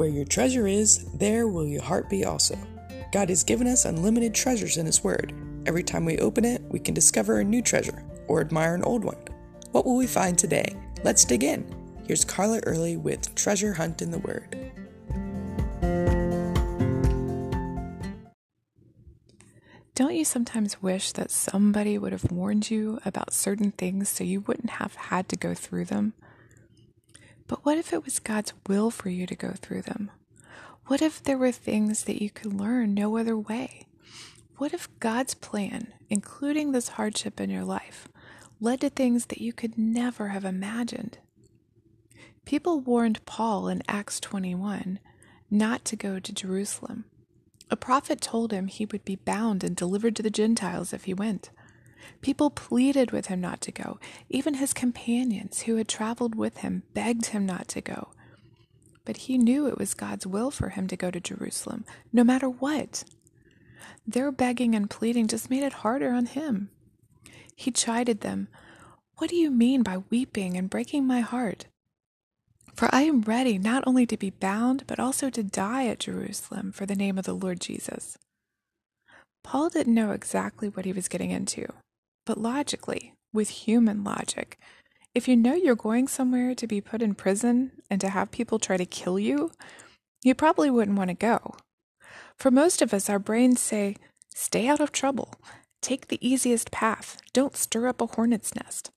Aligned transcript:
Where 0.00 0.08
your 0.08 0.24
treasure 0.24 0.66
is, 0.66 1.04
there 1.12 1.46
will 1.46 1.66
your 1.66 1.82
heart 1.82 2.08
be 2.08 2.24
also. 2.24 2.56
God 3.12 3.28
has 3.28 3.44
given 3.44 3.66
us 3.66 3.84
unlimited 3.84 4.34
treasures 4.34 4.78
in 4.78 4.86
His 4.86 5.04
Word. 5.04 5.34
Every 5.66 5.82
time 5.82 6.06
we 6.06 6.16
open 6.20 6.42
it, 6.46 6.62
we 6.70 6.78
can 6.78 6.94
discover 6.94 7.38
a 7.38 7.44
new 7.44 7.60
treasure 7.60 8.02
or 8.26 8.40
admire 8.40 8.74
an 8.74 8.82
old 8.82 9.04
one. 9.04 9.22
What 9.72 9.84
will 9.84 9.98
we 9.98 10.06
find 10.06 10.38
today? 10.38 10.74
Let's 11.04 11.26
dig 11.26 11.44
in. 11.44 11.66
Here's 12.06 12.24
Carla 12.24 12.60
Early 12.60 12.96
with 12.96 13.34
Treasure 13.34 13.74
Hunt 13.74 14.00
in 14.00 14.10
the 14.10 14.20
Word. 14.20 14.72
Don't 19.94 20.14
you 20.14 20.24
sometimes 20.24 20.80
wish 20.80 21.12
that 21.12 21.30
somebody 21.30 21.98
would 21.98 22.12
have 22.12 22.32
warned 22.32 22.70
you 22.70 23.00
about 23.04 23.34
certain 23.34 23.72
things 23.72 24.08
so 24.08 24.24
you 24.24 24.40
wouldn't 24.40 24.70
have 24.70 24.94
had 24.94 25.28
to 25.28 25.36
go 25.36 25.52
through 25.52 25.84
them? 25.84 26.14
But 27.50 27.64
what 27.64 27.78
if 27.78 27.92
it 27.92 28.04
was 28.04 28.20
God's 28.20 28.52
will 28.68 28.92
for 28.92 29.08
you 29.08 29.26
to 29.26 29.34
go 29.34 29.54
through 29.60 29.82
them? 29.82 30.12
What 30.86 31.02
if 31.02 31.20
there 31.20 31.36
were 31.36 31.50
things 31.50 32.04
that 32.04 32.22
you 32.22 32.30
could 32.30 32.54
learn 32.54 32.94
no 32.94 33.16
other 33.16 33.36
way? 33.36 33.88
What 34.58 34.72
if 34.72 34.88
God's 35.00 35.34
plan, 35.34 35.92
including 36.08 36.70
this 36.70 36.90
hardship 36.90 37.40
in 37.40 37.50
your 37.50 37.64
life, 37.64 38.06
led 38.60 38.82
to 38.82 38.88
things 38.88 39.26
that 39.26 39.40
you 39.40 39.52
could 39.52 39.76
never 39.76 40.28
have 40.28 40.44
imagined? 40.44 41.18
People 42.44 42.78
warned 42.78 43.26
Paul 43.26 43.66
in 43.66 43.82
Acts 43.88 44.20
21 44.20 45.00
not 45.50 45.84
to 45.86 45.96
go 45.96 46.20
to 46.20 46.32
Jerusalem. 46.32 47.04
A 47.68 47.74
prophet 47.74 48.20
told 48.20 48.52
him 48.52 48.68
he 48.68 48.86
would 48.86 49.04
be 49.04 49.16
bound 49.16 49.64
and 49.64 49.74
delivered 49.74 50.14
to 50.14 50.22
the 50.22 50.30
Gentiles 50.30 50.92
if 50.92 51.02
he 51.02 51.14
went. 51.14 51.50
People 52.20 52.50
pleaded 52.50 53.10
with 53.10 53.26
him 53.26 53.40
not 53.40 53.60
to 53.62 53.72
go. 53.72 53.98
Even 54.28 54.54
his 54.54 54.72
companions 54.72 55.62
who 55.62 55.76
had 55.76 55.88
traveled 55.88 56.34
with 56.34 56.58
him 56.58 56.82
begged 56.94 57.26
him 57.26 57.46
not 57.46 57.68
to 57.68 57.80
go. 57.80 58.10
But 59.04 59.16
he 59.18 59.38
knew 59.38 59.66
it 59.66 59.78
was 59.78 59.94
God's 59.94 60.26
will 60.26 60.50
for 60.50 60.70
him 60.70 60.86
to 60.88 60.96
go 60.96 61.10
to 61.10 61.20
Jerusalem, 61.20 61.84
no 62.12 62.22
matter 62.22 62.48
what. 62.48 63.04
Their 64.06 64.30
begging 64.30 64.74
and 64.74 64.90
pleading 64.90 65.28
just 65.28 65.50
made 65.50 65.62
it 65.62 65.72
harder 65.84 66.10
on 66.10 66.26
him. 66.26 66.70
He 67.56 67.70
chided 67.70 68.20
them. 68.20 68.48
What 69.16 69.30
do 69.30 69.36
you 69.36 69.50
mean 69.50 69.82
by 69.82 69.98
weeping 70.10 70.56
and 70.56 70.70
breaking 70.70 71.06
my 71.06 71.20
heart? 71.20 71.66
For 72.74 72.88
I 72.92 73.02
am 73.02 73.20
ready 73.22 73.58
not 73.58 73.84
only 73.86 74.06
to 74.06 74.16
be 74.16 74.30
bound, 74.30 74.84
but 74.86 74.98
also 74.98 75.28
to 75.30 75.42
die 75.42 75.86
at 75.86 76.00
Jerusalem 76.00 76.72
for 76.72 76.86
the 76.86 76.94
name 76.94 77.18
of 77.18 77.24
the 77.26 77.34
Lord 77.34 77.60
Jesus. 77.60 78.16
Paul 79.42 79.68
didn't 79.68 79.94
know 79.94 80.12
exactly 80.12 80.68
what 80.68 80.84
he 80.84 80.92
was 80.92 81.08
getting 81.08 81.30
into, 81.30 81.66
but 82.30 82.38
logically, 82.38 83.12
with 83.32 83.48
human 83.48 84.04
logic, 84.04 84.56
if 85.16 85.26
you 85.26 85.36
know 85.36 85.54
you're 85.54 85.74
going 85.74 86.06
somewhere 86.06 86.54
to 86.54 86.66
be 86.68 86.80
put 86.80 87.02
in 87.02 87.12
prison 87.16 87.72
and 87.90 88.00
to 88.00 88.08
have 88.08 88.30
people 88.30 88.60
try 88.60 88.76
to 88.76 88.86
kill 88.86 89.18
you, 89.18 89.50
you 90.22 90.32
probably 90.36 90.70
wouldn't 90.70 90.96
want 90.96 91.08
to 91.08 91.14
go. 91.14 91.56
For 92.36 92.52
most 92.52 92.82
of 92.82 92.94
us, 92.94 93.10
our 93.10 93.18
brains 93.18 93.58
say, 93.58 93.96
stay 94.32 94.68
out 94.68 94.78
of 94.78 94.92
trouble, 94.92 95.34
take 95.82 96.06
the 96.06 96.24
easiest 96.24 96.70
path, 96.70 97.20
don't 97.32 97.56
stir 97.56 97.88
up 97.88 98.00
a 98.00 98.06
hornet's 98.06 98.54
nest. 98.54 98.92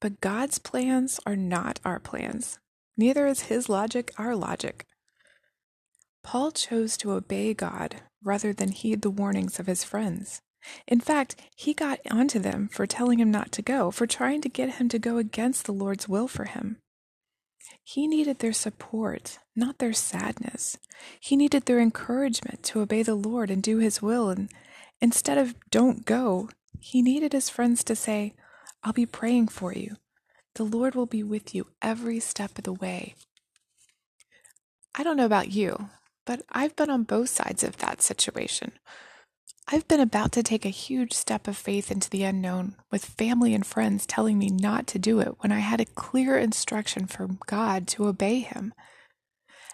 But 0.00 0.20
God's 0.20 0.60
plans 0.60 1.18
are 1.26 1.34
not 1.34 1.80
our 1.84 1.98
plans. 1.98 2.60
Neither 2.96 3.26
is 3.26 3.50
His 3.50 3.68
logic 3.68 4.12
our 4.16 4.36
logic. 4.36 4.86
Paul 6.22 6.52
chose 6.52 6.96
to 6.98 7.14
obey 7.14 7.52
God 7.52 7.96
rather 8.22 8.52
than 8.52 8.70
heed 8.70 9.02
the 9.02 9.10
warnings 9.10 9.58
of 9.58 9.66
his 9.66 9.82
friends. 9.82 10.40
In 10.86 11.00
fact, 11.00 11.36
he 11.56 11.74
got 11.74 12.00
onto 12.10 12.38
them 12.38 12.68
for 12.68 12.86
telling 12.86 13.18
him 13.18 13.30
not 13.30 13.52
to 13.52 13.62
go, 13.62 13.90
for 13.90 14.06
trying 14.06 14.40
to 14.42 14.48
get 14.48 14.76
him 14.76 14.88
to 14.90 14.98
go 14.98 15.18
against 15.18 15.64
the 15.64 15.72
Lord's 15.72 16.08
will 16.08 16.28
for 16.28 16.44
him. 16.44 16.78
He 17.84 18.06
needed 18.06 18.38
their 18.38 18.52
support, 18.52 19.38
not 19.56 19.78
their 19.78 19.92
sadness. 19.92 20.78
He 21.20 21.36
needed 21.36 21.66
their 21.66 21.80
encouragement 21.80 22.62
to 22.64 22.80
obey 22.80 23.02
the 23.02 23.14
Lord 23.14 23.50
and 23.50 23.62
do 23.62 23.78
his 23.78 24.00
will. 24.00 24.30
And 24.30 24.50
instead 25.00 25.38
of 25.38 25.54
don't 25.70 26.04
go, 26.04 26.48
he 26.78 27.02
needed 27.02 27.32
his 27.32 27.48
friends 27.48 27.82
to 27.84 27.96
say, 27.96 28.34
I'll 28.84 28.92
be 28.92 29.06
praying 29.06 29.48
for 29.48 29.72
you. 29.72 29.96
The 30.54 30.64
Lord 30.64 30.94
will 30.94 31.06
be 31.06 31.22
with 31.22 31.54
you 31.54 31.68
every 31.80 32.20
step 32.20 32.58
of 32.58 32.64
the 32.64 32.72
way. 32.72 33.14
I 34.94 35.02
don't 35.02 35.16
know 35.16 35.26
about 35.26 35.52
you, 35.52 35.88
but 36.26 36.42
I've 36.50 36.76
been 36.76 36.90
on 36.90 37.04
both 37.04 37.30
sides 37.30 37.64
of 37.64 37.78
that 37.78 38.02
situation. 38.02 38.72
I've 39.68 39.88
been 39.88 40.00
about 40.00 40.32
to 40.32 40.42
take 40.42 40.66
a 40.66 40.70
huge 40.70 41.12
step 41.12 41.46
of 41.46 41.56
faith 41.56 41.90
into 41.90 42.10
the 42.10 42.24
unknown 42.24 42.76
with 42.90 43.04
family 43.04 43.54
and 43.54 43.64
friends 43.64 44.06
telling 44.06 44.38
me 44.38 44.48
not 44.48 44.86
to 44.88 44.98
do 44.98 45.20
it 45.20 45.36
when 45.38 45.52
I 45.52 45.60
had 45.60 45.80
a 45.80 45.86
clear 45.86 46.36
instruction 46.36 47.06
from 47.06 47.38
God 47.46 47.86
to 47.88 48.06
obey 48.06 48.40
Him. 48.40 48.74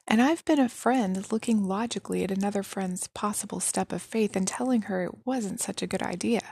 And 0.06 0.22
I've 0.22 0.44
been 0.44 0.60
a 0.60 0.68
friend 0.68 1.30
looking 1.32 1.64
logically 1.64 2.22
at 2.22 2.30
another 2.30 2.62
friend's 2.62 3.08
possible 3.08 3.60
step 3.60 3.92
of 3.92 4.00
faith 4.00 4.36
and 4.36 4.46
telling 4.46 4.82
her 4.82 5.04
it 5.04 5.26
wasn't 5.26 5.60
such 5.60 5.82
a 5.82 5.86
good 5.86 6.02
idea. 6.02 6.42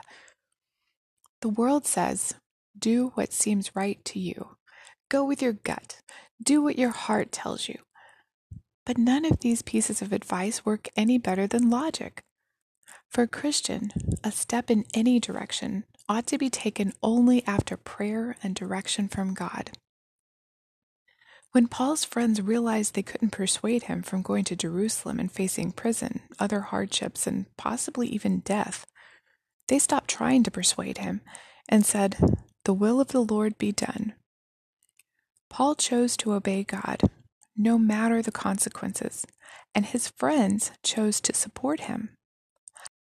The 1.41 1.49
world 1.49 1.85
says, 1.85 2.35
do 2.77 3.11
what 3.15 3.33
seems 3.33 3.75
right 3.75 4.03
to 4.05 4.19
you. 4.19 4.57
Go 5.09 5.23
with 5.23 5.41
your 5.41 5.53
gut. 5.53 6.01
Do 6.43 6.61
what 6.61 6.77
your 6.77 6.91
heart 6.91 7.31
tells 7.31 7.67
you. 7.67 7.79
But 8.85 8.97
none 8.97 9.25
of 9.25 9.39
these 9.39 9.61
pieces 9.61 10.01
of 10.01 10.13
advice 10.13 10.65
work 10.65 10.89
any 10.95 11.17
better 11.17 11.47
than 11.47 11.69
logic. 11.69 12.23
For 13.09 13.23
a 13.23 13.27
Christian, 13.27 13.91
a 14.23 14.31
step 14.31 14.69
in 14.69 14.85
any 14.93 15.19
direction 15.19 15.85
ought 16.09 16.27
to 16.27 16.37
be 16.37 16.49
taken 16.49 16.93
only 17.01 17.45
after 17.45 17.75
prayer 17.77 18.37
and 18.43 18.55
direction 18.55 19.07
from 19.07 19.33
God. 19.33 19.71
When 21.51 21.67
Paul's 21.67 22.03
friends 22.03 22.41
realized 22.41 22.93
they 22.93 23.01
couldn't 23.01 23.31
persuade 23.31 23.83
him 23.83 24.03
from 24.03 24.21
going 24.21 24.43
to 24.45 24.55
Jerusalem 24.55 25.19
and 25.19 25.31
facing 25.31 25.71
prison, 25.71 26.21
other 26.39 26.61
hardships, 26.61 27.25
and 27.25 27.45
possibly 27.57 28.07
even 28.09 28.41
death, 28.41 28.85
they 29.67 29.79
stopped 29.79 30.09
trying 30.09 30.43
to 30.43 30.51
persuade 30.51 30.99
him 30.99 31.21
and 31.67 31.85
said, 31.85 32.17
The 32.65 32.73
will 32.73 33.01
of 33.01 33.09
the 33.09 33.23
Lord 33.23 33.57
be 33.57 33.71
done. 33.71 34.13
Paul 35.49 35.75
chose 35.75 36.17
to 36.17 36.33
obey 36.33 36.63
God, 36.63 37.01
no 37.55 37.77
matter 37.77 38.21
the 38.21 38.31
consequences, 38.31 39.25
and 39.73 39.85
his 39.85 40.09
friends 40.09 40.71
chose 40.83 41.19
to 41.21 41.33
support 41.33 41.81
him. 41.81 42.16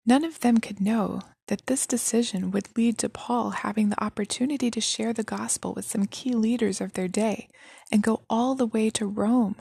None 0.07 0.23
of 0.23 0.39
them 0.39 0.59
could 0.59 0.79
know 0.79 1.19
that 1.49 1.67
this 1.67 1.85
decision 1.85 2.49
would 2.51 2.75
lead 2.77 2.97
to 2.99 3.09
Paul 3.09 3.49
having 3.49 3.89
the 3.89 4.01
opportunity 4.01 4.71
to 4.71 4.79
share 4.79 5.11
the 5.11 5.21
gospel 5.21 5.73
with 5.73 5.83
some 5.83 6.07
key 6.07 6.31
leaders 6.31 6.79
of 6.79 6.93
their 6.93 7.09
day 7.09 7.49
and 7.91 8.01
go 8.01 8.21
all 8.29 8.55
the 8.55 8.65
way 8.65 8.89
to 8.91 9.05
Rome. 9.05 9.57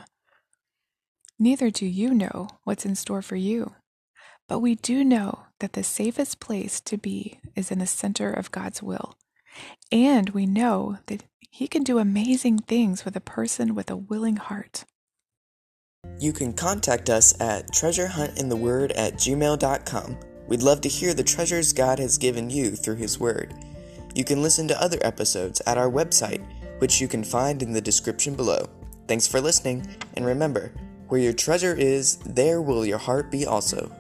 Neither 1.37 1.71
do 1.71 1.85
you 1.85 2.15
know 2.15 2.49
what's 2.63 2.87
in 2.87 2.95
store 2.95 3.23
for 3.23 3.35
you, 3.35 3.75
but 4.49 4.61
we 4.61 4.77
do 4.77 5.05
know 5.05 5.47
that 5.59 5.73
the 5.73 5.83
safest 5.83 6.39
place 6.39 6.81
to 6.83 6.97
be 6.97 7.41
is 7.57 7.73
in 7.73 7.81
the 7.81 7.87
center 7.87 8.31
of 8.31 8.53
God's 8.53 8.81
will. 8.81 9.17
And 9.91 10.31
we 10.31 10.47
know 10.47 10.99
that 11.07 11.25
he 11.51 11.67
can 11.67 11.83
do 11.83 11.99
amazing 11.99 12.59
things 12.59 13.05
with 13.05 13.17
a 13.17 13.21
person 13.21 13.75
with 13.75 13.91
a 13.91 13.97
willing 13.97 14.37
heart. 14.37 14.85
You 16.21 16.33
can 16.33 16.53
contact 16.53 17.11
us 17.11 17.39
at 17.41 17.73
treasurehuntintheword 17.73 18.93
at 18.97 19.15
gmail.com. 19.15 20.19
We'd 20.49 20.63
love 20.63 20.81
to 20.83 20.89
hear 20.89 21.13
the 21.13 21.25
treasures 21.25 21.73
God 21.73 21.99
has 21.99 22.19
given 22.19 22.51
you 22.51 22.77
through 22.77 22.97
His 22.97 23.19
Word. 23.19 23.55
You 24.15 24.25
can 24.25 24.43
listen 24.43 24.69
to 24.69 24.81
other 24.81 24.99
episodes 25.03 25.61
at 25.67 25.77
our 25.77 25.91
website, 25.91 26.45
which 26.79 27.01
you 27.01 27.09
can 27.09 27.25
find 27.25 27.63
in 27.63 27.73
the 27.73 27.81
description 27.81 28.35
below. 28.35 28.69
Thanks 29.09 29.27
for 29.27 29.41
listening, 29.41 29.87
and 30.15 30.25
remember, 30.25 30.73
where 31.09 31.21
your 31.21 31.33
treasure 31.33 31.75
is, 31.75 32.17
there 32.19 32.63
will 32.63 32.87
your 32.87 32.99
heart 32.99 33.31
be 33.31 33.47
also. 33.47 33.91